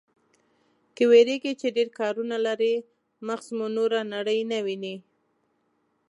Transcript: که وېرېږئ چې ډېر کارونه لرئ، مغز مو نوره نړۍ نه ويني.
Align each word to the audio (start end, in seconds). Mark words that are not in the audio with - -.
که 0.95 1.03
وېرېږئ 1.11 1.53
چې 1.61 1.67
ډېر 1.75 1.89
کارونه 1.99 2.35
لرئ، 2.45 2.75
مغز 3.27 3.47
مو 3.57 3.67
نوره 3.77 3.99
نړۍ 4.13 4.39
نه 4.51 4.59
ويني. 4.65 4.95